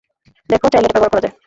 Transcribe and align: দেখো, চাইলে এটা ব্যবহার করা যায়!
দেখো, 0.49 0.67
চাইলে 0.69 0.87
এটা 0.87 0.95
ব্যবহার 0.95 1.11
করা 1.13 1.23
যায়! 1.25 1.33